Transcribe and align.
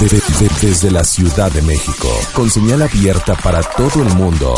Desde 0.00 0.90
la 0.90 1.04
Ciudad 1.04 1.52
de 1.52 1.60
México, 1.60 2.08
con 2.32 2.50
señal 2.50 2.80
abierta 2.80 3.34
para 3.34 3.60
todo 3.62 4.02
el 4.02 4.08
mundo. 4.14 4.54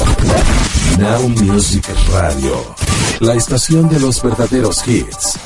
Now 1.01 1.29
Music 1.29 1.85
Radio, 2.13 2.77
la 3.19 3.35
estación 3.35 3.89
de 3.89 3.99
los 3.99 4.23
verdaderos 4.23 4.87
hits. 4.87 5.37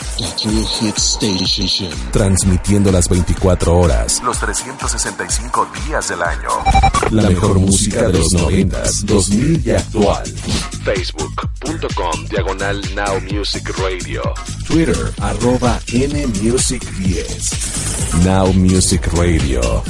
Transmitiendo 2.12 2.92
las 2.92 3.08
24 3.08 3.74
horas, 3.74 4.22
los 4.22 4.38
365 4.38 5.66
días 5.86 6.08
del 6.10 6.22
año. 6.22 6.50
La 7.10 7.22
mejor 7.22 7.58
música 7.58 8.02
de 8.02 8.18
los 8.18 8.34
90, 8.34 8.82
2000 9.06 9.66
y 9.66 9.70
actual. 9.70 10.24
Facebook.com 10.86 12.26
Diagonal 12.28 12.80
Now 12.94 13.18
Music 13.18 13.76
Radio. 13.78 14.22
Twitter 14.68 15.12
arroba 15.20 15.80
NMusic10. 15.90 18.24
Now 18.24 18.52
Music 18.52 19.12
Radio. 19.14 19.82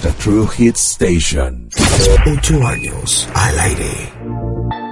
The 0.00 0.12
True 0.18 0.46
Hit 0.46 0.78
Station. 0.78 1.68
Ocho 2.26 2.66
años 2.66 3.28
al 3.34 3.58
aire. 3.60 4.83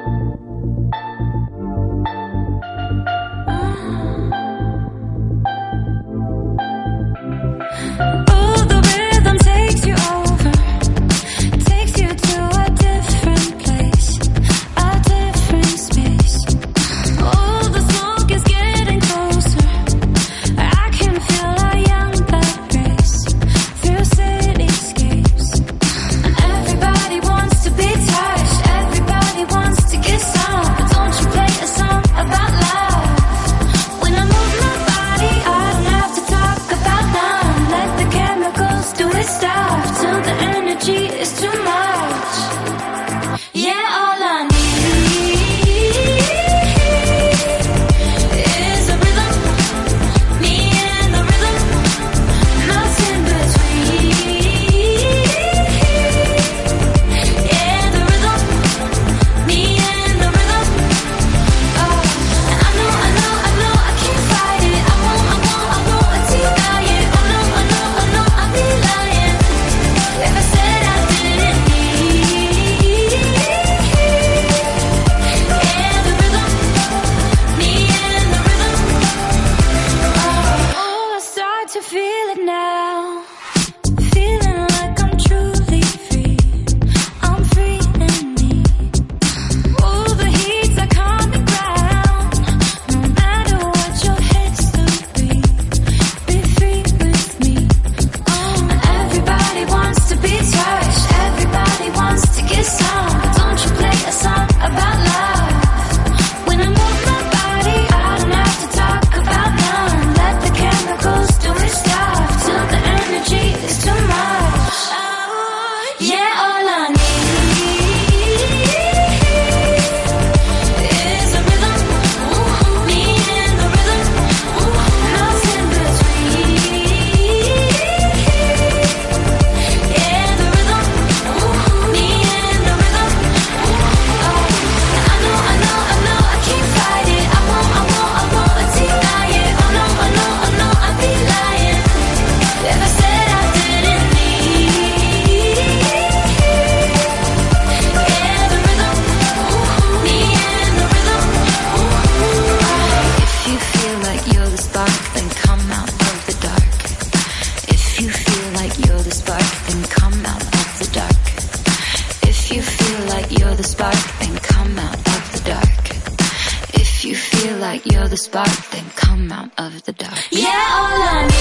the 168.13 168.19
spark, 168.19 168.71
then 168.73 168.85
come 168.95 169.33
out 169.33 169.51
of 169.57 169.85
the 169.85 169.93
dark. 169.95 170.19
Yeah, 170.31 170.51
all 170.51 171.03
I 171.03 171.32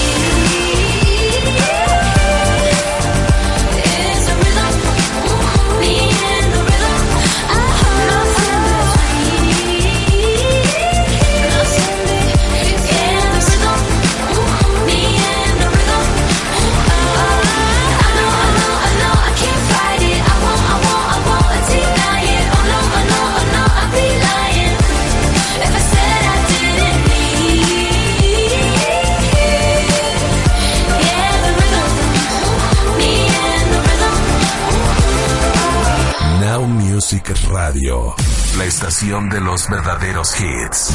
de 39.30 39.40
los 39.40 39.68
verdaderos 39.68 40.34
hits. 40.38 40.94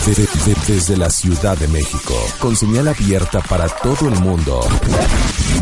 desde 0.68 0.96
la 0.96 1.10
Ciudad 1.10 1.58
de 1.58 1.68
México, 1.68 2.14
con 2.40 2.56
señal 2.56 2.88
abierta 2.88 3.40
para 3.42 3.68
todo 3.68 4.08
el 4.08 4.20
mundo. 4.20 4.60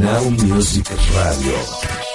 Now 0.02 0.30
Music 0.30 0.88
Radio. 1.14 2.15